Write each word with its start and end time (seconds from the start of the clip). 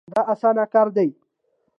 دا 0.13 0.21
اسانه 0.33 0.63
کار 0.73 0.87
نه 0.89 0.93
دی. 0.95 1.07